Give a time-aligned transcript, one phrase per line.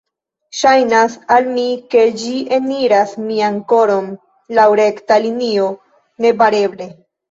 [0.61, 4.11] Ŝajnas al mi ke ĝi eniras mian koron
[4.61, 5.73] laŭ rekta linio,
[6.29, 6.95] nebareble.